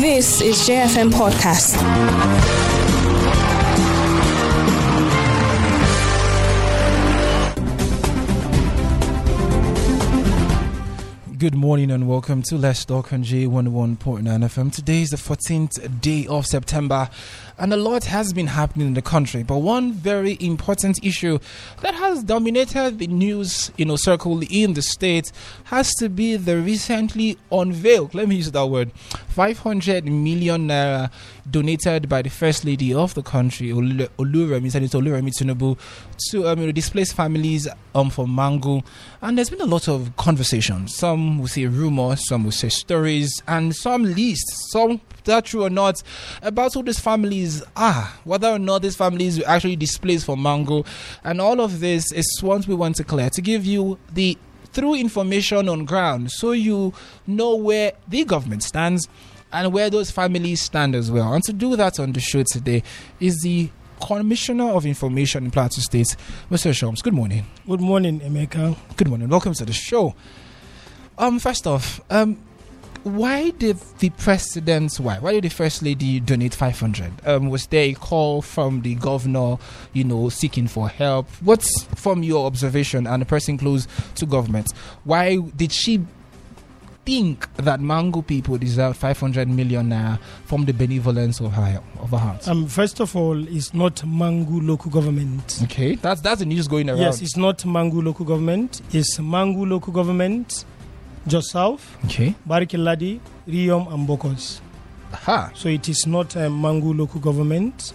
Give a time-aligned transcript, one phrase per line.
[0.00, 1.78] This is JFM Podcast.
[11.38, 14.72] Good morning and welcome to Let's Talk on J11.9 FM.
[14.74, 17.10] Today is the 14th day of September,
[17.58, 19.42] and a lot has been happening in the country.
[19.42, 21.38] But one very important issue
[21.82, 25.30] that has dominated the news, you know, circle in the state
[25.64, 28.14] has to be the recently unveiled.
[28.14, 28.92] Let me use that word:
[29.28, 31.10] 500 million naira
[31.50, 35.78] donated by the First Lady of the country, Olu- Oluremi, Senator Oluremi Tinubu,
[36.30, 38.82] to um, you know, displaced families um, for Mangu.
[39.22, 40.88] And there's been a lot of conversation.
[40.88, 45.70] Some will say rumors, some will say stories, and some lists, some that true or
[45.70, 46.02] not,
[46.42, 47.43] about all these families
[47.76, 50.86] are, whether or not these families were actually displaced for Mangu.
[51.22, 54.38] And all of this is what we want to clear to give you the
[54.72, 56.92] through information on ground so you
[57.28, 59.08] know where the government stands
[59.52, 61.32] and where those families stand as well.
[61.32, 62.82] And to do that on the show today
[63.20, 63.70] is the
[64.04, 66.16] Commissioner of Information in Plateau State,
[66.50, 66.74] Mr.
[66.74, 67.00] Shams.
[67.02, 67.46] Good morning.
[67.66, 68.76] Good morning, Emeka.
[68.96, 69.28] Good morning.
[69.28, 70.14] Welcome to the show.
[71.16, 72.36] Um, first off, um,
[73.04, 77.12] why did the president, why, why did the first lady donate 500?
[77.26, 79.58] Um, was there a call from the governor,
[79.92, 81.28] you know, seeking for help?
[81.42, 84.72] What's from your observation and the person close to government?
[85.04, 86.04] Why did she
[87.04, 92.16] think that Mangu people deserve 500 million naira from the benevolence of her, of her
[92.16, 92.48] heart?
[92.48, 95.60] Um, first of all, it's not Mangu local government.
[95.64, 97.00] okay, that's that's the news going around.
[97.00, 98.80] Yes, it's not Mangu local government.
[98.92, 100.64] It's Mangu local government,
[101.26, 102.34] just south, okay.
[102.46, 104.60] Barikiladi, Riyom, and Bokkos.
[105.12, 105.50] Aha.
[105.54, 107.92] So it is not um, Mangu local government,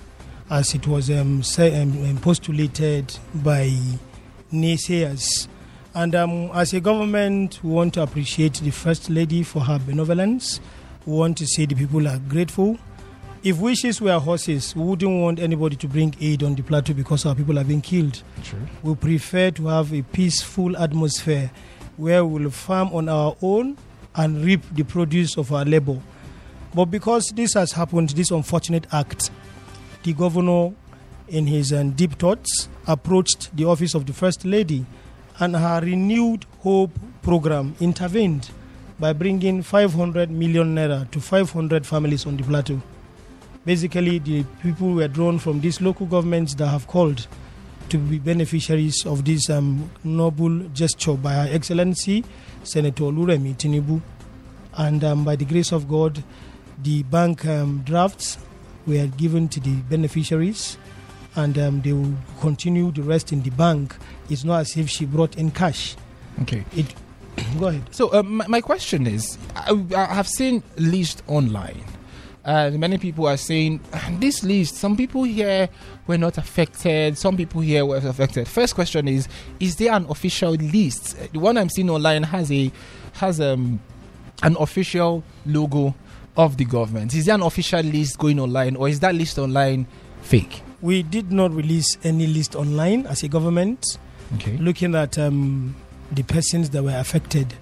[0.49, 3.71] as it was um, say, um, um, postulated by
[4.51, 5.47] naysayers.
[5.93, 10.59] And um, as a government, we want to appreciate the First Lady for her benevolence.
[11.05, 12.77] We want to say the people are grateful.
[13.43, 17.25] If wishes were horses, we wouldn't want anybody to bring aid on the plateau because
[17.25, 18.21] our people are being killed.
[18.43, 18.59] True.
[18.83, 21.49] We prefer to have a peaceful atmosphere
[21.99, 23.77] where we will farm on our own
[24.15, 25.99] and reap the produce of our labor.
[26.73, 29.29] But because this has happened, this unfortunate act,
[30.03, 30.73] the governor,
[31.27, 34.85] in his um, deep thoughts, approached the office of the First Lady
[35.39, 38.49] and her renewed hope program intervened
[38.99, 42.81] by bringing 500 million naira to 500 families on the plateau.
[43.65, 47.27] Basically, the people were drawn from these local governments that have called
[47.89, 52.23] to be beneficiaries of this um, noble gesture by Her Excellency
[52.63, 54.01] Senator Oluremi Tinubu.
[54.77, 56.23] And um, by the grace of God,
[56.83, 58.37] the bank um, drafts
[58.85, 60.77] were given to the beneficiaries
[61.35, 63.95] and um, they will continue the rest in the bank.
[64.29, 65.95] It's not as if she brought in cash.
[66.41, 66.63] Okay.
[66.75, 66.93] It
[67.59, 67.83] Go ahead.
[67.93, 71.83] So um, my, my question is, I, I have seen list online.
[72.49, 74.73] Uh, many people are saying "Ah, this list.
[74.75, 75.69] Some people here
[76.07, 77.15] were not affected.
[77.15, 78.47] Some people here were affected.
[78.47, 79.27] First question is:
[79.59, 81.15] Is there an official list?
[81.31, 82.71] The one I'm seeing online has a
[83.13, 83.79] has um
[84.41, 85.93] an official logo
[86.37, 87.13] of the government.
[87.13, 89.85] Is there an official list going online, or is that list online
[90.23, 90.63] fake?
[90.81, 93.85] We did not release any list online as a government.
[94.35, 94.57] Okay.
[94.57, 95.75] looking at um,
[96.11, 97.53] the persons that were affected.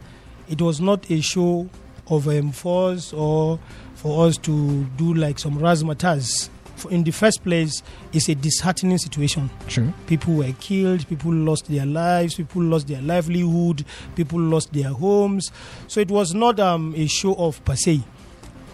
[0.50, 1.70] It was not a show
[2.10, 3.60] of um, force or
[3.98, 6.50] for us to do like some razzmatazz.
[6.76, 7.82] For- In the first place,
[8.14, 9.50] it's a disheartening situation.
[9.68, 9.92] True.
[10.06, 13.84] People were killed, people lost their lives, people lost their livelihood,
[14.16, 15.52] people lost their homes.
[15.88, 18.02] So it was not um, a show of per se.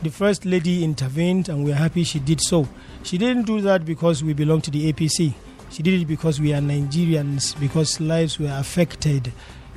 [0.04, 2.68] The First Lady intervened, and we're happy she did so.
[3.04, 5.34] She didn't do that because we belong to the APC.
[5.70, 9.32] She did it because we are Nigerians, because lives were affected,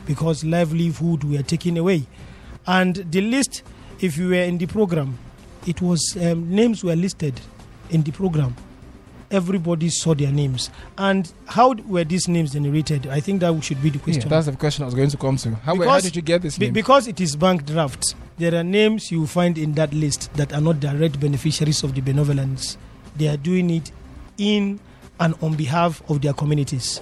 [0.04, 2.06] because livelihood were taken away.
[2.66, 3.62] And the list,
[4.00, 5.16] if you were in the program,
[5.66, 7.40] it was um, names were listed
[7.90, 8.54] in the program.
[9.30, 10.70] Everybody saw their names.
[10.96, 13.08] And how were these names generated?
[13.08, 14.28] I think that should be the Yeah, question.
[14.28, 15.50] that's the question I was going to come to.
[15.56, 18.62] How, how Because- did you get this Be- because it is bank draft, there are
[18.62, 22.78] names you find in that list that are not direct beneficiaries of the benevolence.
[23.16, 23.90] They are doing it
[24.38, 24.78] in
[25.18, 27.00] and on behalf of their communities.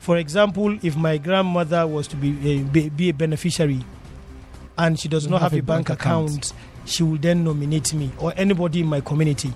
[0.00, 3.84] For example, if my grandmother was to be a, be, be a beneficiary
[4.78, 6.52] and she does not have, a bank, account,
[6.88, 9.52] she will then nominate me or anybody in my community.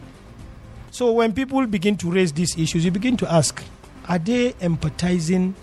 [0.91, 3.63] So when people begin to raise these issues, you begin to ask,
[4.09, 5.55] are they empathizing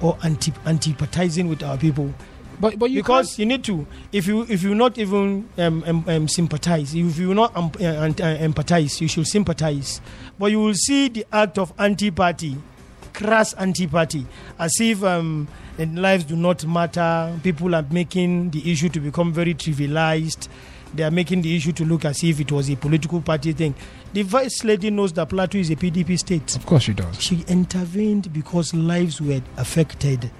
[0.00, 2.12] or anti antipathizing with our people?
[2.60, 6.04] but but you because you need to if you if you not even um, um,
[6.06, 10.00] um, sympathize if you not um, uh, uh, empathize you should sympathize
[10.38, 12.56] but you will see the act of anti-party
[13.12, 14.26] crass anti-party
[14.58, 15.46] as if um,
[15.78, 20.48] and lives do not matter people are making the issue to become very trivialized
[20.94, 23.74] they are making the issue to look as if it was a political party thing.
[24.12, 26.56] The vice lady knows that Plateau is a PDP state.
[26.56, 27.20] Of course she does.
[27.22, 30.30] She intervened because lives were affected,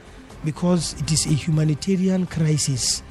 [0.44, 3.02] because it is a humanitarian crisis.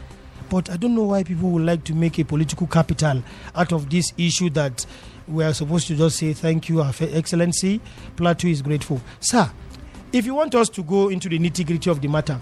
[0.49, 3.23] But I don't know why people would like to make a political capital
[3.55, 4.85] out of this issue that
[5.29, 7.79] we are supposed to just say thank you, Her Excellency.
[8.15, 9.01] Plateau is grateful.
[9.19, 9.49] Sir,
[10.11, 12.39] if you want us to go into the nitty gritty of the matter,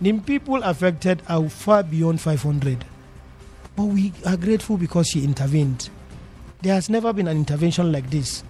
[0.00, 2.84] the people affected are far beyond 500.
[3.76, 5.90] But we are grateful because she intervened.
[6.62, 8.44] There has never been an intervention like this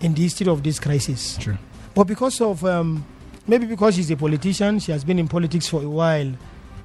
[0.00, 1.36] in the history of this crisis.
[1.38, 1.56] True.
[1.94, 3.04] But because of, um,
[3.46, 6.32] maybe because she's a politician, she has been in politics for a while.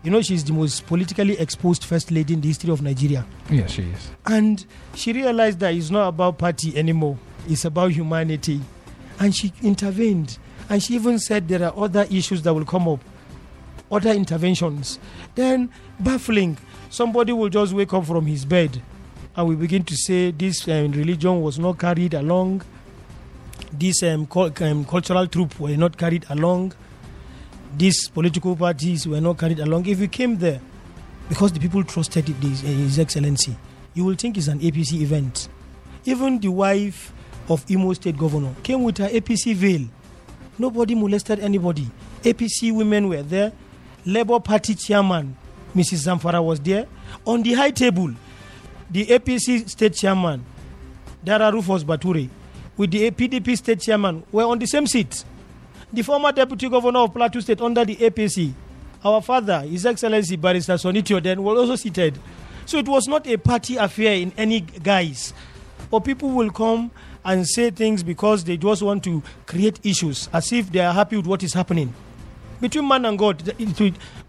[0.05, 3.25] You know, she's the most politically exposed first lady in the history of Nigeria.
[3.49, 4.11] Yes, she is.
[4.25, 7.17] And she realized that it's not about party anymore,
[7.49, 8.61] it's about humanity.
[9.19, 10.37] And she intervened.
[10.69, 12.99] And she even said there are other issues that will come up,
[13.91, 14.99] other interventions.
[15.35, 15.69] Then,
[15.99, 16.57] baffling,
[16.89, 18.81] somebody will just wake up from his bed
[19.35, 22.61] and we begin to say this um, religion was not carried along,
[23.71, 26.73] this um, cul- um, cultural troop were not carried along,
[27.77, 29.85] these political parties were not carried along.
[29.87, 30.61] If you came there,
[31.29, 33.55] because the people trusted His Excellency,
[33.93, 35.49] you will think it's an APC event.
[36.05, 37.11] Even the wife
[37.49, 39.87] of Imo State Governor came with her APC veil.
[40.57, 41.89] Nobody molested anybody.
[42.23, 43.51] APC women were there.
[44.05, 45.35] Labour Party chairman,
[45.75, 46.05] Mrs.
[46.07, 46.87] Zamfara, was there.
[47.25, 48.11] On the high table,
[48.89, 50.45] the APC state chairman,
[51.23, 52.29] Dara Rufus Bature,
[52.77, 55.23] with the PDP state chairman were on the same seat.
[55.93, 58.53] The former deputy governor of Plateau State under the APC,
[59.03, 62.17] our father, His Excellency Barrister Sonni Tyoden was also seated.
[62.65, 65.33] So it was not a party affair in any guise.
[65.91, 66.91] But people will come
[67.23, 71.17] and say things because they just want to create issues as if they are happy
[71.17, 71.93] with what is happening.
[72.59, 73.53] Between man and God,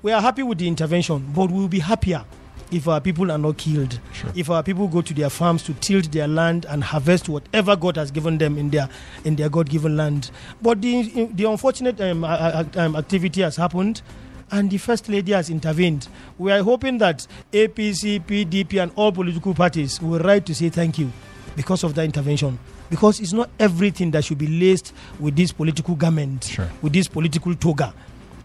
[0.02, 2.24] we are happy with the intervention, but we will be happier
[2.72, 3.98] if our people are not killed.
[4.12, 4.30] Sure.
[4.34, 7.96] If our people go to their farms to till their land and harvest whatever God
[7.96, 8.88] has given them in their
[9.24, 10.30] in their God-given land.
[10.62, 14.02] But the the unfortunate um, um, activity has happened.
[14.48, 16.06] And the First Lady has intervened.
[16.38, 21.00] We are hoping that APC, PDP, and all political parties will write to say thank
[21.00, 21.10] you
[21.56, 22.56] because of that intervention.
[22.88, 26.70] Because it's not everything that should be laced with this political garment, Sure.
[26.80, 27.92] with this political toga.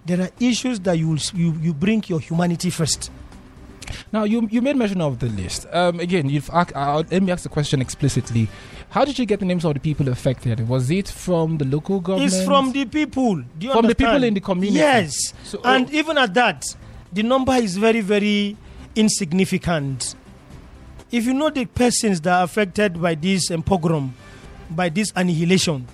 [0.03, 3.11] There are issues that you, you you bring your humanity first.
[4.11, 5.65] Now, you you made mention of the list.
[5.71, 8.47] Um, again, you've uh, let me ask the question explicitly.
[8.89, 10.67] How did you get the names of the people affected?
[10.67, 12.33] Was it from the local government?
[12.33, 13.35] It's from the people.
[13.57, 14.79] Do you From the people in the community.
[14.79, 15.33] Yes.
[15.43, 16.65] So- and even at that,
[17.13, 18.57] the number is very, very
[18.95, 20.15] insignificant.
[21.11, 24.13] If you know the persons that are affected by this um, pogrom,
[24.69, 25.87] by this annihilation,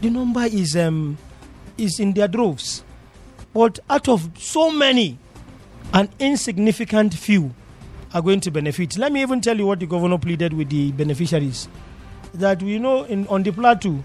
[0.00, 1.16] the number is um,
[1.76, 2.84] is in their droves.
[3.54, 5.18] But out of so many,
[5.92, 7.54] an insignificant few
[8.14, 8.96] are going to benefit.
[8.98, 11.68] Let me even tell you what the governor pleaded with the beneficiaries.
[12.34, 14.02] That we know in on the plateau,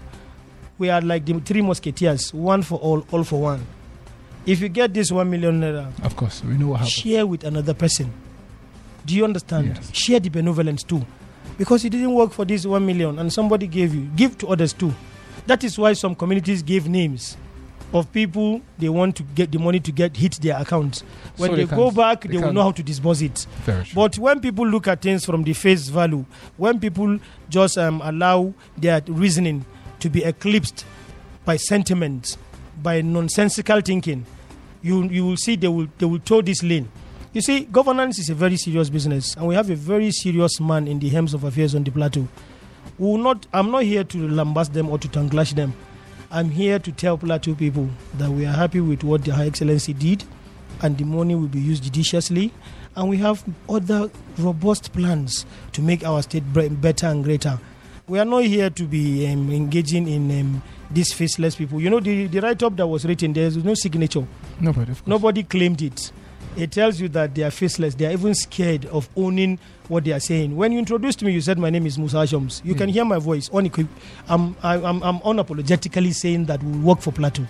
[0.78, 3.66] we are like the three musketeers, one for all, all for one.
[4.46, 6.90] If you get this one million naira, Of course, we know what happened.
[6.92, 8.12] share with another person.
[9.06, 9.68] Do you understand?
[9.76, 9.94] Yes.
[9.94, 11.04] Share the benevolence too.
[11.58, 14.72] Because it didn't work for this one million and somebody gave you, give to others
[14.72, 14.92] too.
[15.46, 17.36] That is why some communities gave names
[17.94, 21.02] of people they want to get the money to get hit their accounts.
[21.36, 23.46] When So they, they go back, they they, will know how to disburse it.
[23.94, 26.24] But when people look at things from the face value,
[26.56, 27.18] when people
[27.48, 29.64] just um, allow their reasoning
[30.00, 30.84] to be eclipsed
[31.44, 32.36] by sentiment,
[32.82, 34.26] by nonsensical thinking,
[34.82, 36.88] you you will see they will they will toe this lane.
[37.32, 40.86] You see, governance is a very serious business, and we have a very serious man
[40.86, 42.28] in the helms of affairs on the plateau.
[42.98, 43.46] We will not.
[43.52, 45.74] I'm not here to lambast them or to tanglash them.
[46.34, 47.88] I'm here to tell plateau people
[48.18, 50.24] that we are happy with what the High Excellency did,
[50.82, 52.52] and the money will be used judiciously.
[52.96, 57.60] And we have other robust plans to make our state better and greater.
[58.08, 61.80] We are not here to be um, engaging in um, these faceless people.
[61.80, 64.26] You know, the, the write up that was written, there is no signature.
[64.60, 64.92] Nobody.
[65.06, 66.10] Nobody claimed it.
[66.56, 67.94] It tells you that they are faceless.
[67.96, 69.58] They are even scared of owning
[69.88, 70.56] what they are saying.
[70.56, 72.64] When you introduced me, you said my name is Musa Ashoms.
[72.64, 72.94] You can hmm.
[72.94, 73.48] hear my voice.
[73.48, 73.88] Unequi-
[74.28, 77.46] I'm, I'm, I'm, I'm unapologetically saying that we work for Plateau.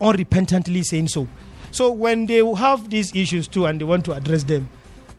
[0.00, 1.26] Unrepentantly saying so.
[1.70, 4.68] So when they have these issues too and they want to address them,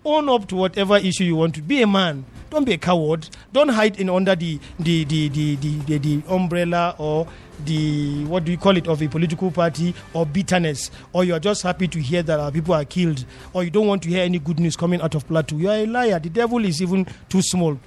[0.05, 1.61] own up to whatever issue you want to.
[1.61, 2.25] Be a man.
[2.49, 3.27] Don't be a coward.
[3.51, 7.27] Don't hide in under the the the the, the, the, the umbrella or
[7.65, 10.91] the what do you call it of a political party or bitterness.
[11.11, 13.25] Or you are just happy to hear that our people are killed.
[13.53, 15.57] Or you don't want to hear any good news coming out of plateau.
[15.57, 16.19] You are a liar.
[16.19, 17.77] The devil is even too small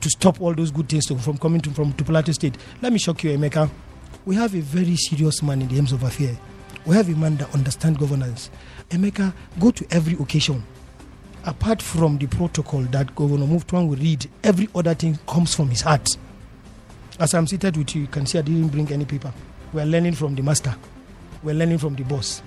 [0.00, 2.56] to stop all those good things to, from coming to, from to plateau state.
[2.82, 3.70] Let me shock you emeka.
[4.24, 6.36] We have a very serious man in the aims of affair
[6.86, 8.50] we have a man that understands governance.
[8.90, 10.64] Emeka go to every occasion
[11.44, 15.80] apart from the protocol that Governor Mutfwang will read, every other thing comes from his
[15.80, 16.08] heart.
[17.18, 19.32] As I'm seated with you, you can see I didn't bring any paper.
[19.72, 20.74] We're learning from the master.
[21.42, 22.42] We're learning from the boss.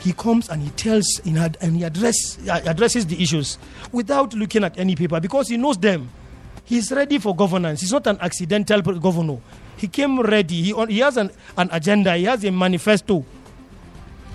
[0.00, 3.56] He comes and he tells and he address, uh, addresses the issues
[3.92, 6.10] without looking at any paper because he knows them.
[6.64, 7.80] He's ready for governance.
[7.80, 9.38] He's not an accidental governor.
[9.76, 10.62] He came ready.
[10.62, 12.16] He, he has an, an agenda.
[12.16, 13.24] He has a manifesto.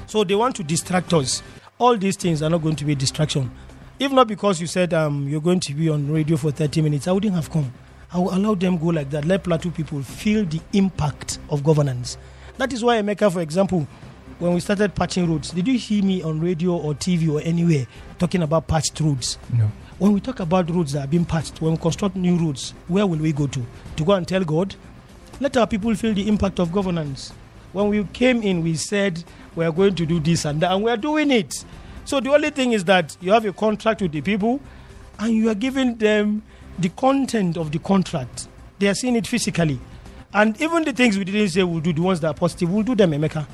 [0.07, 1.41] So they want to distract us.
[1.77, 3.51] All these things are not going to be a distraction.
[3.99, 7.07] If not because you said um, you're going to be on radio for 30 minutes,
[7.07, 7.73] I wouldn't have come.
[8.13, 9.25] I will allow them go like that.
[9.25, 12.17] Let Plateau people feel the impact of governance.
[12.57, 13.87] That is why Emeka, for example,
[14.39, 17.87] when we started patching roads, did you hear me on radio or TV or anywhere
[18.19, 19.39] talking about patched roads?
[19.51, 19.69] No.
[19.97, 23.07] When we talk about roads that are being patched, when we construct new roads, where
[23.07, 23.65] will we go to?
[23.95, 24.75] To go and tell God?
[25.39, 27.33] Let our people feel the impact of governance.
[27.73, 29.23] When we came in, we said
[29.55, 31.65] we are going to do this and that, and we are doing it.
[32.07, 34.61] So the only thing is that you have a contract with the people,
[35.19, 36.41] and you are giving them
[36.79, 38.47] the content of the contract.
[38.79, 39.77] They are seeing it physically.
[40.33, 42.83] And even the things we didn't say we'll do, the ones that are positive, we'll
[42.83, 43.45] do them, Emeka.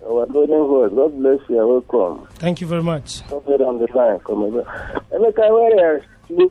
[0.07, 1.67] Our golden voice, God bless you.
[1.67, 2.29] Welcome.
[2.35, 3.27] Thank you very much.
[3.29, 4.21] Come here on the line.
[4.21, 4.63] Come over.
[5.11, 6.05] Emeka, where is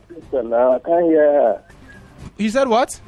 [0.10, 0.74] sister now?
[0.74, 1.64] I can't hear her.
[2.38, 3.00] You said what?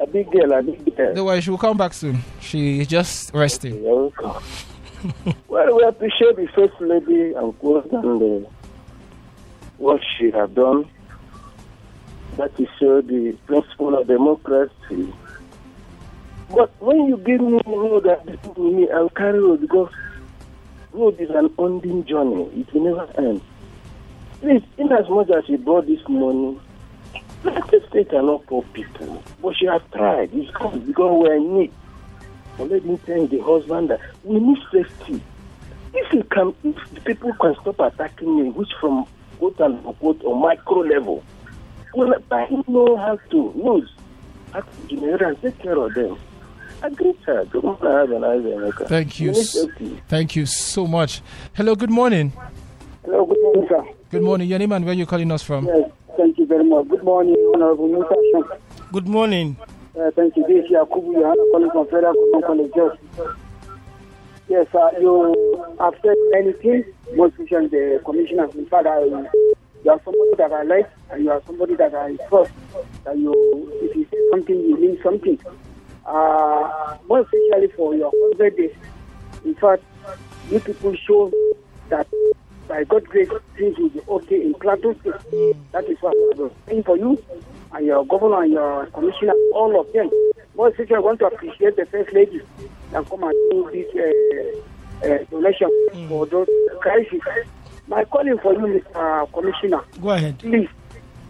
[0.00, 1.14] A big girl, a big girl.
[1.14, 2.18] The way she will come back soon.
[2.40, 3.80] She is just resting.
[3.80, 4.42] You're welcome.
[5.48, 8.46] well, we appreciate the first lady and quote and the,
[9.82, 10.88] what she have done.
[12.36, 15.12] That is show the principle of democracy.
[16.48, 18.24] But when you give me road that
[18.54, 19.92] to me, I'll carry road because
[20.92, 22.44] road is an ending journey.
[22.60, 23.40] It will never end.
[24.40, 26.60] Please, in as much as she brought this money,
[27.42, 29.22] the state cannot poor people.
[29.42, 30.30] But she has tried.
[30.32, 30.52] It's
[30.86, 31.72] because we're in need.
[32.56, 35.20] But let me tell the husband that we need safety.
[35.92, 39.06] If you can, if the people can stop attacking me, which from
[39.42, 41.24] quote and unquote or micro level,
[41.94, 43.90] well, I know how to lose.
[44.52, 46.16] I have to and take care of them.
[46.80, 47.44] I agree, sir.
[47.46, 48.86] Good morning, have a nice day, Emeka.
[48.86, 49.30] Thank you.
[49.30, 50.02] We need s- safety.
[50.08, 51.22] Thank you so much.
[51.54, 52.32] Hello, good morning.
[53.04, 53.84] Hello, good morning, sir.
[54.12, 54.48] Good morning.
[54.48, 55.66] Your name and where you calling us from?
[55.66, 56.86] Yes, thank you very much.
[56.88, 58.58] Good morning, Honorable Musa
[58.92, 59.56] Good morning.
[59.98, 60.44] Uh, thank you.
[60.46, 62.14] This is Yakubu Yohana calling from Federal
[62.46, 62.98] College.
[64.48, 66.84] Yes, uh, you have said many things,
[67.14, 68.48] most especially the commissioner.
[68.54, 72.16] In fact, I, you are somebody that I like, and you are somebody that I
[72.28, 72.50] trust.
[73.04, 73.32] That you,
[73.82, 75.38] if you say something, you mean something.
[76.04, 78.74] Uh, more especially for your 100 days.
[79.44, 79.82] In fact,
[80.50, 81.30] you people show
[81.88, 82.06] that
[82.68, 85.56] by God's grace, things will be okay in Plateau State.
[85.72, 87.22] That is what I'm saying for you
[87.72, 90.10] and your governor and your commissioner, all of them.
[90.58, 92.40] Especially, I want to appreciate the first lady
[92.92, 95.68] that come and do this uh, uh, donation
[96.08, 96.46] for those
[96.80, 97.20] crises.
[97.88, 99.32] My calling for you, Mr.
[99.32, 100.38] Commissioner, Go ahead.
[100.38, 100.68] please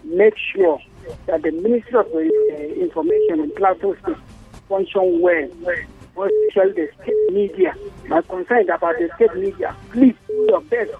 [0.03, 0.79] make sure
[1.25, 2.19] that the Ministry of uh,
[2.81, 4.17] Information and Plateau State
[4.69, 5.49] function well.
[6.15, 7.73] Especially the state media.
[8.07, 9.75] My concern about the state media.
[9.91, 10.91] Please do your best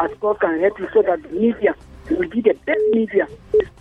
[0.00, 1.74] as God can help you so that the media
[2.10, 3.28] will be the best media.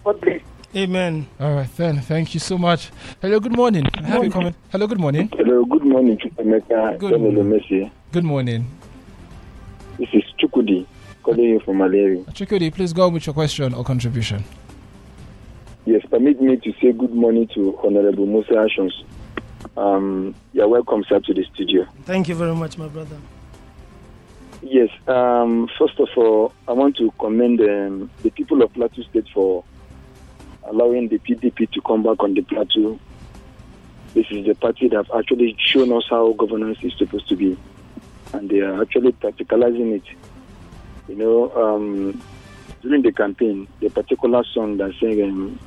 [0.04, 0.42] God bless.
[0.76, 1.28] Amen.
[1.40, 2.02] All right, then.
[2.02, 2.92] Thank you so much.
[3.22, 3.86] Hello, good morning.
[3.98, 4.56] I have you comment.
[4.70, 5.30] Hello, good morning.
[5.34, 7.00] Hello, good morning, Chukwuemeka.
[7.00, 7.92] Good morning.
[8.12, 8.66] Good morning.
[9.98, 10.86] This is Chukwudi
[11.24, 12.26] calling you from Malawi.
[12.34, 14.44] Chukwudi, please go on with your question or contribution.
[15.86, 18.92] Yes, permit me to say good morning to Honorable Musa Ashoms.
[19.78, 21.88] Um, you're welcome, sir, to the studio.
[22.04, 23.18] Thank you very much, my brother.
[24.62, 29.28] Yes, um, first of all, I want to commend um, the people of Plateau State
[29.34, 29.64] for
[30.68, 33.00] allowing the PDP to come back on the plateau.
[34.14, 37.58] This is the party that have actually shown us how governance is supposed to be,
[38.34, 40.04] and they are actually practicalizing it.
[41.08, 42.22] You know, um,
[42.82, 45.60] during the campaign, the particular song that sang um,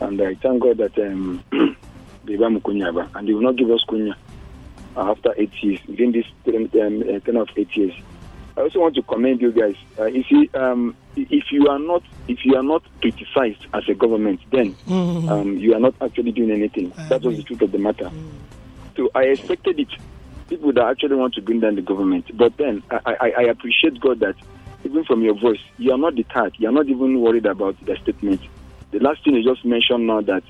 [0.00, 1.76] and I thank God that um, and
[2.26, 4.14] they will not give us kunya
[4.96, 7.92] after eight years, within this term, um, uh, term of eight years.
[8.56, 9.74] I also want to commend you guys.
[9.98, 13.94] Uh, you see, um, if you are not if you are not criticized as a
[13.94, 15.30] government, then Mhm.
[15.30, 16.92] um, you are not actually doing anything.
[16.96, 18.10] I That was the truth of the matter.
[18.96, 19.88] So I expected it.
[20.48, 24.00] People that actually want to bring down the government, but then I, I, I appreciate
[24.00, 24.36] God that
[24.84, 26.54] even from your voice, you are not deterred.
[26.58, 28.40] You are not even worried about the statement.
[28.92, 30.44] The last thing you just mentioned now that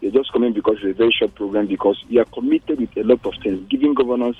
[0.00, 3.02] you're just coming because it's a very short program because you are committed with a
[3.02, 4.36] lot of things, giving governance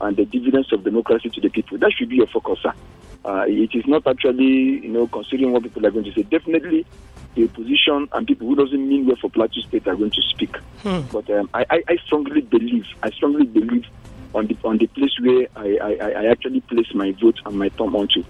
[0.00, 1.78] and the dividends of democracy to the people.
[1.78, 2.72] That should be your focus, sir.
[3.24, 6.22] Uh, it is not actually, you know, considering what people are going to say.
[6.22, 6.86] Definitely,
[7.34, 10.56] the opposition and people who doesn't mean well for Plateau State are going to speak.
[10.82, 11.00] Hmm.
[11.12, 13.86] But um, I, I, I strongly believe, I strongly believe
[14.34, 17.68] on the on the place where I, I, I actually place my vote and my
[17.70, 18.24] thumb onto,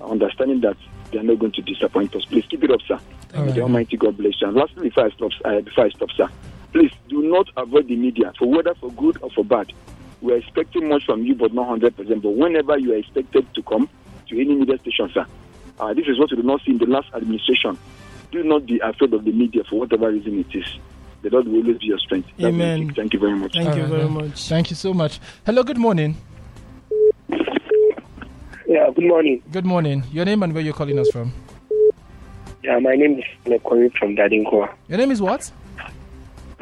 [0.00, 0.76] understanding that
[1.10, 2.24] they are not going to disappoint us.
[2.26, 3.00] Please keep it up, sir.
[3.34, 3.62] All May the.
[3.62, 4.48] Almighty God bless you.
[4.48, 6.28] And lastly, before I stop, uh, before I stop, sir,
[6.72, 9.72] please do not avoid the media for whether for good or for bad.
[10.20, 12.22] We are expecting much from you, but not hundred percent.
[12.22, 13.88] But whenever you are expected to come
[14.28, 15.26] to any media station, sir,
[15.78, 17.78] uh, this is what we did not see in the last administration.
[18.32, 20.66] Do not be afraid of the media for whatever reason it is.
[21.22, 22.28] The Lord will always be your strength.
[22.36, 22.88] That's my Amen.
[22.88, 22.96] take.
[22.96, 23.52] Thank you very much.
[23.54, 24.12] Thank All you right, very then.
[24.12, 24.48] much.
[24.48, 25.18] Thank you so much.
[25.46, 26.16] Hello, good morning.
[28.66, 29.42] Yeah, good morning.
[29.50, 30.04] Good morning.
[30.12, 31.32] Your name and where you're calling us from?
[32.62, 34.68] Yeah, my name is Caleb calling from Dadin Kowa.
[34.88, 35.50] Your name is what?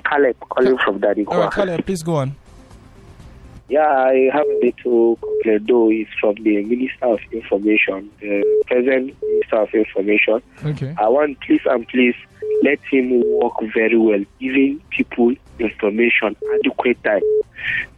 [0.08, 1.50] Caleb calling from All right, Dadin Kowa.
[1.50, 2.36] Caleb, please go on.
[3.68, 5.90] Yeah, I have a little complaint though.
[5.90, 10.42] It's from the Minister of Information, the present Minister of Information.
[10.64, 10.94] Okay.
[10.98, 12.14] I want please and please
[12.62, 17.22] let him work very well, giving people information adequate time.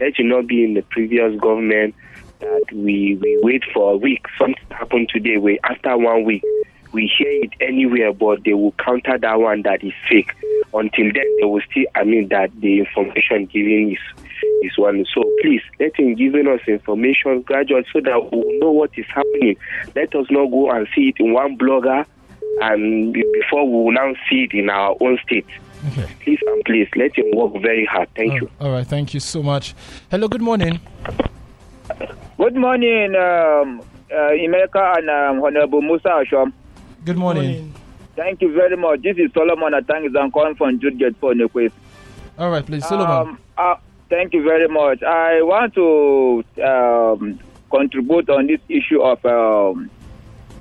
[0.01, 1.95] Let it not be in the previous government
[2.41, 4.25] that we, we wait for a week.
[4.39, 5.37] Something happened today.
[5.37, 6.45] We after one week
[6.93, 10.33] we hear it anywhere, but they will counter that one that is fake.
[10.73, 11.85] Until then, they will still.
[11.95, 14.25] I mean that the information given is
[14.63, 15.05] is one.
[15.15, 19.07] So please let him giving us information gradually so that we will know what is
[19.07, 19.57] happening.
[19.95, 22.05] Let us not go and see it in one blogger
[22.61, 25.47] and before we will now see it in our own state.
[25.93, 26.07] Okay.
[26.25, 28.09] Please and please let him work very hard.
[28.17, 28.51] Thank you.
[28.61, 28.87] All right.
[28.87, 29.75] Thank you so much.
[30.11, 30.81] Hello, good morning.
[32.37, 36.53] Good morning, um, uh, Emeka and um, Honorable Musa Ashom.
[37.05, 37.75] Good morning.
[38.17, 39.03] Thank you very much.
[39.03, 40.17] This is Solomon Atangis.
[40.21, 41.73] I'm calling from Judgate for Nekwes.
[42.39, 43.29] All right, please, Solomon.
[43.29, 43.77] Um, uh,
[44.09, 45.03] thank you very much.
[45.03, 47.39] I want to um,
[47.71, 49.91] contribute on this issue of um,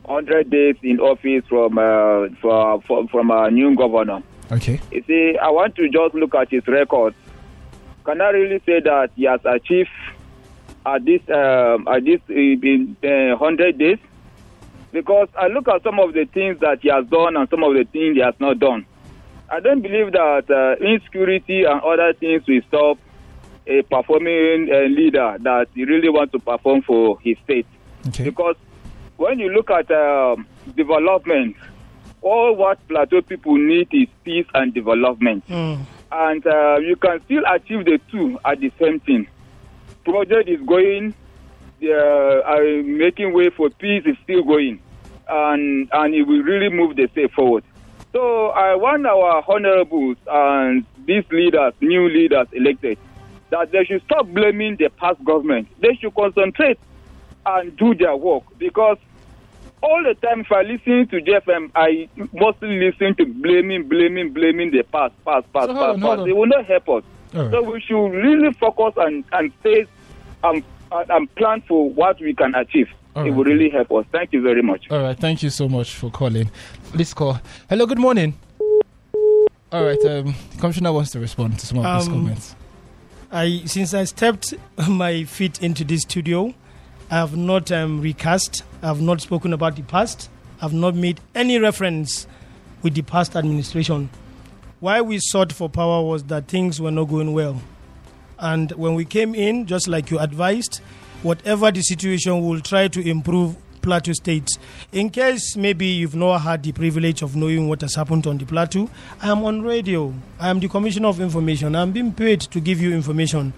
[0.04, 4.22] 100 days in office from uh, for, for, from our new governor.
[4.52, 4.80] okay.
[4.92, 7.14] You see, I want to just look at his record.
[8.06, 9.90] Can I really say that he has achieved
[10.86, 14.00] at this um, at this uh, uh, hundred days?
[14.94, 17.74] Because I look at some of the things that he has done and some of
[17.74, 18.86] the things he has not done.
[19.50, 22.98] I don't believe that uh, insecurity and other things will stop
[23.68, 27.66] a performing uh, leader that he really wants to perform for his state
[28.08, 28.24] Okay.
[28.24, 28.56] because
[29.18, 31.56] when you look at um, development,
[32.22, 35.80] all what plateau people need is peace and development, Mm.
[36.12, 39.28] and uh, you can still achieve the two at the same thing.
[40.06, 41.14] Project is going,
[41.84, 44.80] uh, uh, making way for peace is still going,
[45.28, 47.64] and and it will really move the state forward.
[48.14, 52.98] So I want our honorables and these leaders, new leaders elected,
[53.50, 55.68] that they should stop blaming the past government.
[55.80, 56.80] They should concentrate
[57.46, 58.98] and do their work because
[59.82, 64.72] all the time if I listen to JFM, I mostly listen to blaming, blaming, blaming
[64.72, 66.28] the past, past, past, So past, on, past.
[66.28, 67.04] It will not help us.
[67.36, 67.52] All right.
[67.52, 69.86] So we should really focus and, and stay
[70.44, 72.90] and, and and plan for what we can achieve.
[73.16, 73.36] All it right.
[73.38, 74.06] will really help us.
[74.12, 74.90] Thank you very much.
[74.90, 75.18] All right.
[75.18, 76.50] Thank you so much for calling.
[76.96, 77.40] Let's call.
[77.70, 78.34] Hello, good morning.
[79.72, 80.00] All right.
[80.06, 82.56] Um, the commissioner wants to respond to some of these Um, comments.
[83.32, 84.54] I since I stepped
[84.88, 86.54] my feet into this studio,
[87.12, 88.64] I have not um, recast.
[88.82, 90.30] I have not spoken about the past.
[90.60, 92.26] I have not made any reference
[92.82, 94.10] with the past administration.
[94.80, 97.62] Why we sought for power was that things were not going well,
[98.40, 100.80] and when we came in, just like you advised,
[101.24, 103.58] whatever the situation, we'll try to improve
[103.88, 104.50] Plateau State.
[104.92, 108.46] In case maybe you've not had the privilege of knowing what has happened on the
[108.46, 108.90] Plateau,
[109.22, 110.14] I am on radio.
[110.38, 111.74] I am the Commissioner of Information.
[111.74, 113.54] I'm being paid to give you information.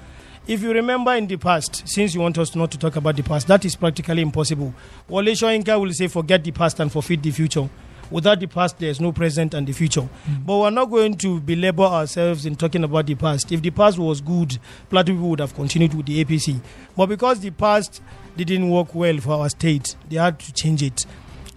[0.48, 3.24] If you remember in the past, since you want us not to talk about the
[3.24, 4.72] past, that is practically impossible.
[5.08, 7.68] Wole Soyinka will say, forget the past and forfeit the future.
[8.12, 10.08] Without the past, there's no present and the future.
[10.46, 13.52] But we're not going to belabor ourselves in talking about the past.
[13.52, 14.58] If the past was good,
[14.90, 16.60] Plateau people would have continued with the APC.
[16.98, 18.02] But because the past
[18.36, 21.06] didn't work well for our state, they had to change it.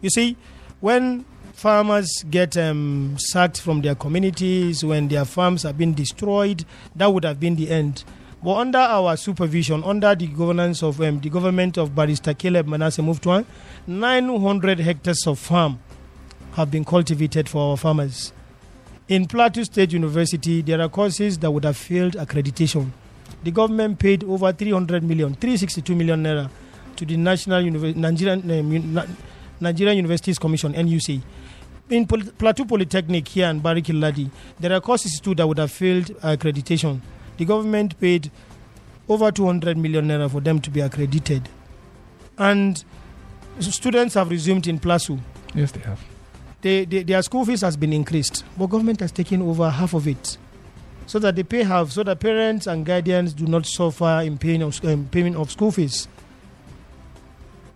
[0.00, 0.36] You see,
[0.80, 6.64] when farmers get um, sacked from their communities, when their farms have been destroyed,
[6.96, 8.04] that would have been the end.
[8.42, 13.00] But under our supervision, under the governance of um, the government of Barrister Caleb Manasseh
[13.00, 13.46] Mutfwang,
[13.86, 15.78] 900 hectares of farm
[16.52, 18.32] have been cultivated for our farmers.
[19.08, 22.90] In Plateau State University, there are courses that would have failed accreditation.
[23.42, 26.48] The government paid over 300 million, 362 million naira
[26.96, 29.08] to the National Univer- Nigerian, um,
[29.60, 31.20] Nigerian Universities Commission, NUC.
[31.90, 36.06] In Plateau Polytechnic here in Barkin Ladi, there are courses too that would have failed
[36.22, 37.00] accreditation.
[37.38, 38.30] The government paid
[39.08, 41.48] over 200 million naira for them to be accredited.
[42.38, 42.82] And
[43.60, 45.18] students have resumed in Plasu.
[45.54, 46.00] Yes, they have.
[46.62, 50.06] They, they, their school fees has been increased, but government has taken over half of
[50.06, 50.38] it,
[51.06, 54.62] so that they pay half, so that parents and guardians do not suffer in paying
[54.62, 56.06] of, um, payment of school fees.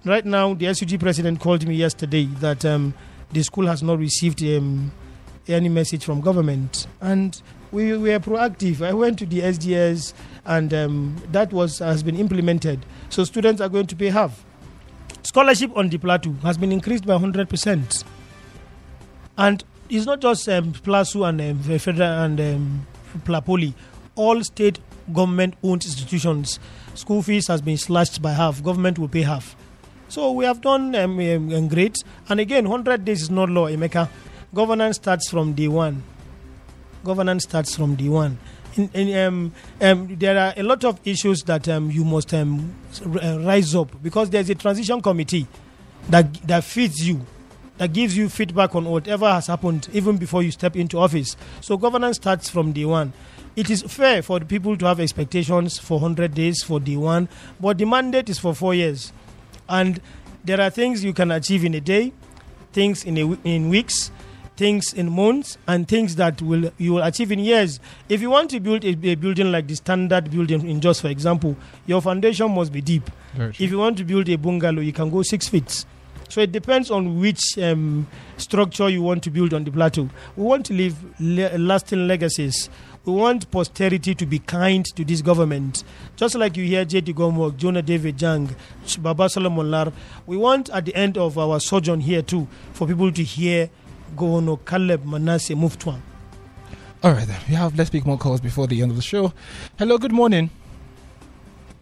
[0.05, 2.95] Right now, the SUG president called me yesterday that um,
[3.33, 4.93] the school has not received um,
[5.49, 8.83] any message from government, and we were proactive.
[8.87, 12.87] I went to the SDS, and um, that was has been implemented.
[13.09, 14.45] So students are going to pay half.
[15.25, 18.05] Scholarship on the plateau has been increased by 100 percent.
[19.39, 22.87] And it's not just um, PLASU and um, federal and um,
[23.25, 23.75] Plapoli.
[24.15, 24.79] All state
[25.13, 26.59] government-owned institutions,
[26.95, 28.63] school fees has been slashed by half.
[28.63, 29.55] Government will pay half.
[30.09, 31.97] So we have done um, um, great.
[32.29, 34.09] And again, 100 days is not law, Emeka.
[34.55, 36.03] Governance starts from day one.
[37.05, 38.39] Governance starts from day one.
[38.77, 42.75] In, in, um, um, there are a lot of issues that um, you must um,
[43.23, 45.47] uh, rise up because there's a transition committee
[46.11, 47.25] that that feeds you
[47.79, 51.37] that gives you feedback on whatever has happened even before you step into office.
[51.61, 53.13] So governance starts from day one.
[53.55, 57.29] It is fair for the people to have expectations for 100 days for day one,
[57.61, 59.13] but the mandate is for four years.
[59.69, 60.01] And
[60.45, 62.13] there are things you can achieve in a day,
[62.73, 64.11] things in, a, in weeks,
[64.57, 67.81] things in months, and things that will you will achieve in years.
[68.09, 71.09] If you want to build a, a building like the standard building in Jos, for
[71.09, 73.11] example, your foundation must be deep.
[73.59, 75.85] If you want to build a bungalow, you can go six feet.
[76.29, 80.09] So it depends on which um, structure you want to build on the plateau.
[80.37, 82.69] We want to leave le- lasting legacies.
[83.05, 85.85] We want posterity to be kind to this government.
[86.17, 87.15] Just like you hear J.D.
[87.15, 88.55] Gomwalk, Jonah David Jang,
[88.99, 89.93] Baba Solomon Lar.
[90.27, 93.71] We want at the end of our sojourn here too for people to hear
[94.17, 96.01] Governor Caleb Manasseh Mutfwang.
[97.03, 97.41] All right, then.
[97.49, 99.33] We have, let's pick more calls before the end of the show.
[99.79, 100.51] Hello, good morning.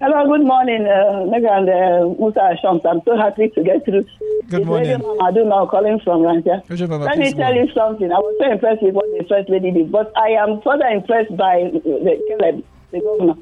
[0.00, 2.83] Hello, good morning, uh, Mega and uh, Musa Ashoms.
[2.85, 4.02] I'm so happy to get through.
[4.50, 4.98] Good It's morning.
[4.98, 6.62] Mama Adu now calling from Rancha.
[6.68, 7.54] Let me tell on.
[7.54, 8.11] you something.
[8.11, 11.37] I was so impressed with what the first lady did, but I am further impressed
[11.37, 13.35] by the Caleb, the governor.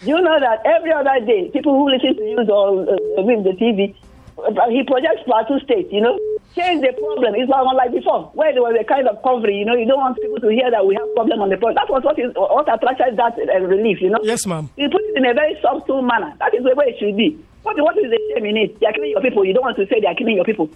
[0.00, 3.52] You know that every other day, people who listen to you or uh, with the
[3.52, 3.94] TV,
[4.38, 6.18] uh, he projects Plateau State, you know,
[6.54, 7.34] change the problem.
[7.34, 10.00] It's not like before, where there was a kind of covering, you know, you don't
[10.00, 11.80] want people to hear that we have problem on the problem.
[11.80, 14.20] That was what, is, what attracted that uh, relief, you know.
[14.22, 14.68] Yes, ma'am.
[14.76, 16.32] You put it in a very subtle manner.
[16.38, 17.40] That is the way it should be.
[17.62, 18.80] What, what is the shame in it?
[18.80, 19.44] They are killing your people.
[19.44, 20.68] You don't want to say they are killing your people.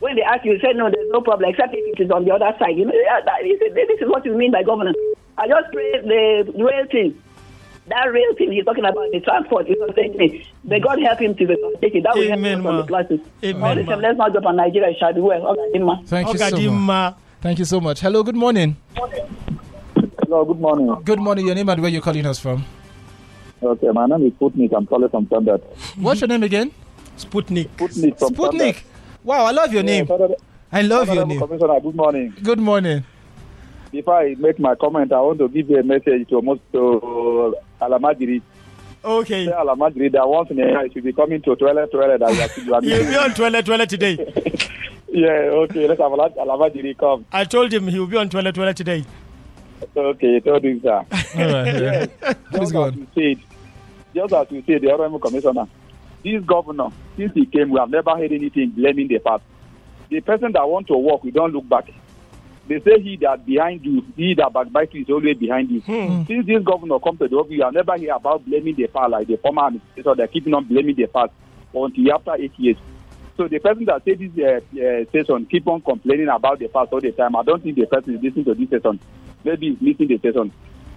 [0.00, 2.24] When they ask you, you say, no, there's no problem, except if it is on
[2.24, 2.76] the other side.
[2.76, 4.96] You know, that, this, is, this is what you mean by governance.
[5.36, 7.20] I just pray the rail thing.
[7.90, 10.46] That real thing he's talking about, the transport, is not saying me.
[10.62, 10.84] May mm.
[10.84, 11.46] God help him to
[11.80, 12.04] take it.
[12.04, 12.82] That will Amen, help us on ma.
[12.82, 13.20] the classes.
[13.42, 13.92] Amen, All this ma.
[13.92, 14.90] time, let's not drop on Nigeria.
[14.90, 15.44] It shall be well.
[15.48, 16.00] Okay, ma.
[16.06, 17.14] Thank you so much.
[17.40, 17.98] Thank you so much.
[18.00, 18.76] Hello, good morning.
[18.94, 21.02] Hello, good morning.
[21.02, 21.46] Good morning.
[21.46, 22.64] Your name and where you're calling us from?
[23.60, 24.72] Okay, my name is Putnik.
[24.76, 25.60] I'm calling from Standard.
[25.96, 26.70] What's your name again?
[27.18, 27.68] Sputnik.
[27.76, 28.82] Putnik from Sputnik.
[29.24, 30.06] Wow, I love your name.
[30.06, 30.36] Standard.
[30.70, 31.40] I love your name.
[31.40, 32.34] Commissioner, good morning.
[32.40, 33.04] Good morning.
[33.92, 37.54] Before I make my comment, I want to give you a message to almost to
[37.80, 38.40] Alamajiri.
[39.04, 39.46] Okay.
[39.46, 42.20] Say Alamajiri that once in a while should be coming to toilet, toilet.
[42.20, 42.32] That
[42.64, 44.14] you are- you are He'll be on toilet toilet today.
[45.08, 45.28] yeah,
[45.64, 45.88] okay.
[45.88, 47.24] Let's have Ala- Alamajiri come.
[47.32, 49.04] I told him he will be on toilet toilet today.
[49.96, 50.90] Okay, told you, sir.
[50.94, 51.04] All
[51.52, 51.80] right.
[51.80, 52.06] Yeah.
[52.52, 52.98] Please just go as on.
[52.98, 53.44] you said,
[54.14, 55.66] just as you said, the honorable commissioner,
[56.22, 59.42] this governor, since he came, we have never heard anything blaming the past.
[60.10, 61.88] The person that want to work, we don't look back.
[62.70, 65.82] They say he that behind you, he that backbite you is always behind you.
[66.28, 69.10] Since this governor come to the office, you have never hear about blaming the past
[69.10, 70.14] like the former administrator.
[70.14, 71.32] They're keeping on blaming the past
[71.74, 72.76] until after eight years.
[73.36, 76.92] So the person that said this uh, uh, session keep on complaining about the past
[76.92, 77.34] all the time.
[77.34, 79.00] I don't think the person is listening to this session.
[79.42, 80.52] Maybe he's missing the session.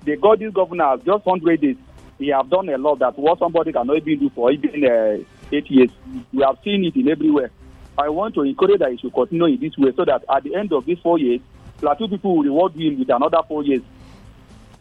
[0.05, 1.77] They got this governor has just 100 days.
[2.19, 5.17] He have done a lot that what somebody cannot even do for even uh,
[5.51, 5.89] eight years.
[6.31, 7.49] We have seen it in everywhere.
[7.97, 10.53] I want to encourage that he should continue in this way so that at the
[10.53, 11.41] end of these four years,
[11.79, 13.81] Plateau people will reward him with another four years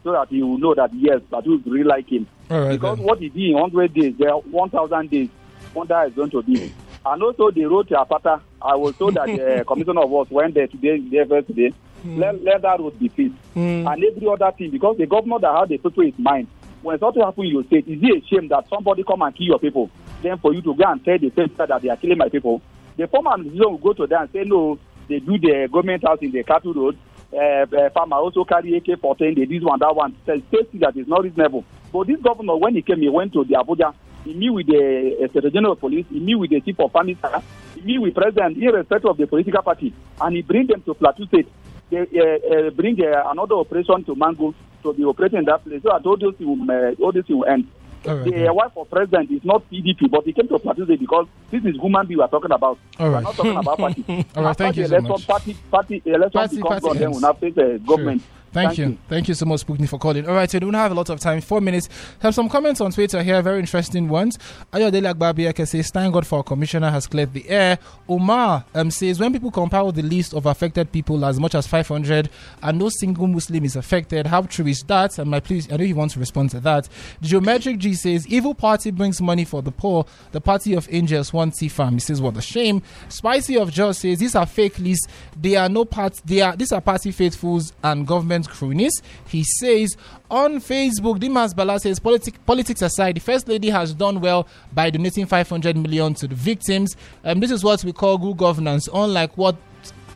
[0.03, 2.27] so that he will know that yes, Plateau really like him.
[2.49, 2.71] Right.
[2.71, 3.07] Because Then.
[3.07, 5.29] what he did in 100 days, there are 1,000 days,
[5.73, 6.73] wonder is going to be.
[7.05, 10.29] And also the road to Apata, I was told that the uh, commissioner of us
[10.29, 11.73] went there today, there first today.
[12.01, 12.19] Hmm.
[12.19, 13.35] Let, let that road be fixed.
[13.53, 13.87] Hmm.
[13.87, 16.47] And every other thing, because the governor that had the people in mind,
[16.81, 19.47] when something happen in your state, is it a shame that somebody come and kill
[19.47, 19.89] your people?
[20.21, 22.61] Then for you to go and tell the same that they are killing my people.
[22.97, 26.19] The former administration will go to them and say, no, they do the government house
[26.21, 26.97] in the cattle road.
[27.33, 30.15] Uh, uh, farmer also carry AK-14, they this one, that one.
[30.25, 31.65] So state that is not reasonable.
[31.91, 33.93] But this governor, when he came, he went to the Abuja.
[34.23, 36.05] He meet with the uh, Secretary General of Police.
[36.09, 37.43] He meet with the Chief of Staff.
[37.75, 39.93] He meet with President, irrespective of the political party.
[40.21, 41.47] And he bring them to Plateau State.
[41.89, 45.81] They uh, uh, bring uh, another operation to Mangu to be operating in that place.
[45.83, 47.67] So that all things will, uh, all things will end.
[48.05, 48.51] All right, the yeah.
[48.51, 52.05] wife of president is not PDP, but he came to State because this is human
[52.05, 52.77] being we are talking about.
[52.99, 54.03] All We are not talking about party.
[54.07, 55.27] All right, After thank you so election, much.
[55.27, 58.21] Party, party, election Party- becomes party gone, then we'll now face the government.
[58.21, 58.29] Sure.
[58.53, 58.97] Thank, you.
[59.09, 60.27] Thank you so much, Sputnik, for calling.
[60.27, 61.41] All right, so we don't have a lot of time.
[61.41, 61.89] Four minutes.
[62.19, 64.37] Have some comments on Twitter here, very interesting ones.
[64.71, 67.79] Ayodele Agbabieke says, Thank God for our commissioner has cleared the air.
[68.07, 72.29] Omar um, says, When people compile the list of affected people as much as 500
[72.61, 75.17] and no single Muslim is affected, how true is that?
[75.17, 76.87] And my please, I know you want to respond to that.
[77.21, 80.05] Geometric G says, Evil party brings money for the poor.
[80.31, 81.95] The party of angels wants to farm.
[81.95, 82.83] He says, What a shame.
[83.09, 85.07] Spicy of Joe says, These are fake lists.
[85.35, 86.21] They are no part.
[86.25, 89.01] They are these are party faithfuls and government cronies.
[89.27, 89.95] He says
[90.29, 94.89] on Facebook, Dimas Bala says, Politic, politics aside, the first lady has done well by
[94.89, 96.95] donating 500 million to the victims.
[97.23, 99.55] Um, this is what we call good governance, unlike what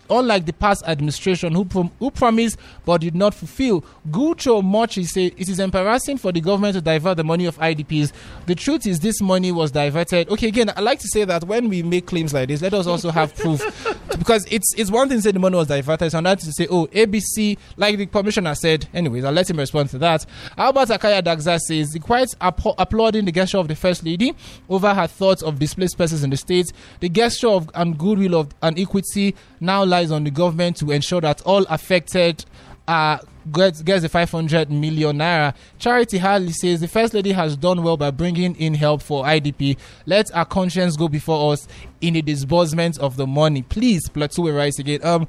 [0.10, 3.84] unlike the past administration who, prom- who promised but did not fulfill.
[4.10, 8.12] Gucho Mochi said it is embarrassing for the government to divert the money of IDPs.
[8.46, 10.30] The truth is, this money was diverted.
[10.30, 12.88] Okay, again, I like to say that when we make claims like this, let us
[12.88, 13.62] also have proof
[14.17, 16.67] because it's it's one thing to say the money was diverted, it's another to say,
[16.70, 18.88] oh, ABC, like the commissioner said.
[18.93, 20.26] Anyways, I'll let him respond to that.
[20.58, 24.34] Albert Akaya Dagza says, the quite appo- applauding the gesture of the First Lady
[24.70, 26.72] over her thoughts of displaced persons in the States.
[27.00, 31.22] The gesture of and goodwill of and equity now lies on the government to ensure
[31.22, 32.46] that all affected
[32.88, 33.18] uh,
[33.52, 35.54] gets, gets the 500 million naira.
[35.78, 39.78] Charity Harley says the First Lady has done well by bringing in help for IDP.
[40.06, 41.68] Let our conscience go before us
[42.02, 43.62] in the disbursement of the money.
[43.64, 45.04] Please, Plateau will rise again.
[45.04, 45.28] Um,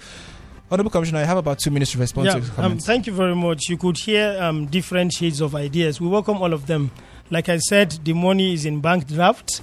[0.70, 2.86] Honorable Commissioner, I have about two minutes to respond Yeah, to the um, comments.
[2.86, 3.68] thank you very much.
[3.68, 6.00] You could hear um, different shades of ideas.
[6.00, 6.90] We welcome all of them.
[7.30, 9.62] Like I said, the money is in bank draft.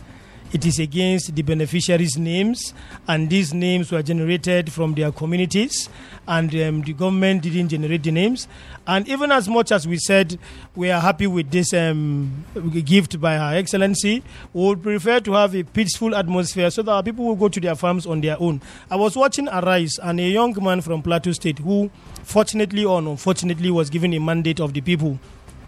[0.53, 2.73] It is against the beneficiaries' names,
[3.08, 5.89] and these names were generated from their communities,
[6.27, 8.47] and um, the government didn't generate the names.
[8.88, 10.38] And even as much as we said
[10.75, 12.45] we are happy with this um,
[12.86, 17.25] gift by Her Excellency, we would prefer to have a peaceful atmosphere so that people
[17.25, 18.62] will go to their farms on their own.
[18.89, 21.89] I was watching Arise, and a young man from Plateau State who,
[22.23, 25.19] fortunately or unfortunately, was given a mandate of the people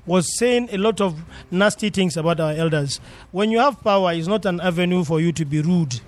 [0.07, 2.99] was saying a lot of nasty things about our elders.
[3.31, 5.99] When you have power, it's not an avenue for you to be rude.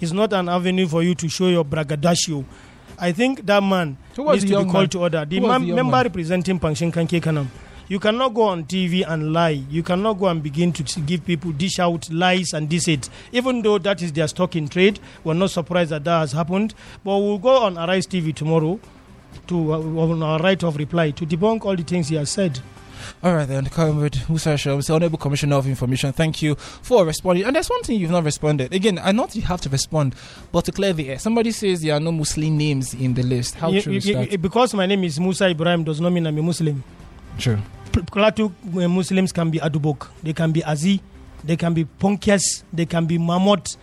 [0.00, 2.44] It's not an avenue for you to show your braggadocio.
[2.98, 4.88] I think that man Who was needs to be called man?
[4.90, 5.24] to order.
[5.24, 6.04] The man, the member man?
[6.04, 7.48] representing Pankshin Kanke Kanam.
[7.88, 9.62] You cannot go on TV and lie.
[9.70, 13.08] You cannot go and begin to give people dish out lies and this it.
[13.32, 16.74] Even though that is their stock in trade, we're not surprised that that has happened.
[17.04, 18.80] But we'll go on Arise TV tomorrow
[19.46, 22.60] to uh, on our right of reply to debunk all the things he has said.
[23.22, 27.44] All right, then, Comrade Musa Shams, Honorable Commissioner of Information, thank you for responding.
[27.44, 28.72] And there's one thing you've not responded.
[28.72, 30.14] Again, I know you have to respond,
[30.52, 33.54] but to clear the air, somebody says there are no Muslim names in the list.
[33.56, 34.40] How true is that?
[34.40, 36.82] because my name is Musa Ibrahim does not mean I'm a Muslim.
[37.38, 37.58] True.
[37.96, 41.00] Uh, Muslims can be Adubok, they can be Azi,
[41.44, 43.76] they can be Ponkias, they can be Mamot.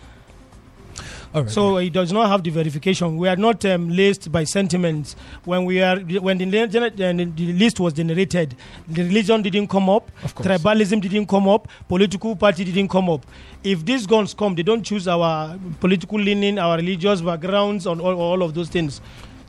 [1.34, 1.50] Right.
[1.50, 3.16] So it does not have the verification.
[3.16, 5.16] We are not um, laced by sentiments.
[5.44, 8.54] When we are when the, the list was generated,
[8.86, 13.26] the religion didn't come up, tribalism didn't come up, political party didn't come up.
[13.64, 18.14] If these guns come, they don't choose our political leaning, our religious backgrounds, and all,
[18.14, 19.00] all of those things.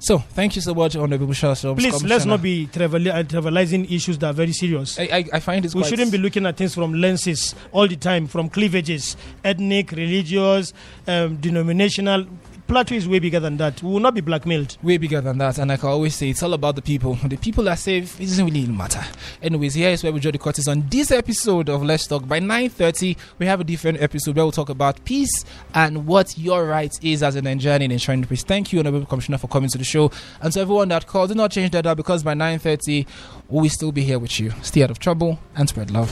[0.05, 1.61] So, thank you so much, Honorable Shams.
[1.61, 4.99] Please, let's not be triviali- uh, trivializing issues that are very serious.
[4.99, 7.95] I, I, I find this we shouldn't be looking at things from lenses all the
[7.95, 10.73] time, from cleavages, ethnic, religious,
[11.07, 12.27] um, denominational.
[12.67, 13.81] Plateau is way bigger than that.
[13.83, 14.77] We will not be blackmailed.
[14.81, 15.59] way bigger than that.
[15.59, 17.13] And like I always say, it's all about the people.
[17.25, 18.19] The people are safe.
[18.19, 19.03] It doesn't really matter.
[19.41, 22.27] Anyways, here is where we draw the curtains on this episode of Let's Talk.
[22.27, 26.65] By 9.30, we have a different episode where we'll talk about peace and what your
[26.65, 28.43] right is as a Nigerian in enshrined peace.
[28.43, 30.11] Thank you, Honorable Commissioner, for coming to the show.
[30.41, 33.05] And to everyone that called, do not change that out because by 9.30,
[33.49, 34.51] we will still be here with you.
[34.63, 36.11] Stay out of trouble and spread love.